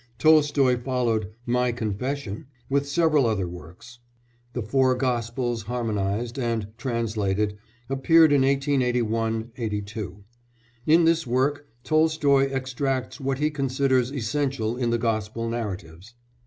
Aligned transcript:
Tolstoy 0.17 0.79
followed 0.79 1.31
My 1.45 1.71
Confession 1.71 2.47
with 2.71 2.89
several 2.89 3.27
other 3.27 3.47
works. 3.47 3.99
The 4.53 4.63
Four 4.63 4.95
Gospels 4.95 5.61
Harmonised 5.61 6.39
and 6.39 6.69
Translated 6.75 7.55
appeared 7.87 8.33
in 8.33 8.41
1881 8.41 9.51
2. 9.85 10.23
In 10.87 11.05
this 11.05 11.27
work 11.27 11.67
Tolstoy 11.83 12.49
extracts 12.49 13.19
what 13.19 13.37
he 13.37 13.51
considers 13.51 14.11
essential 14.11 14.75
in 14.75 14.89
the 14.89 14.97
Gospel 14.97 15.47
narratives. 15.47 16.15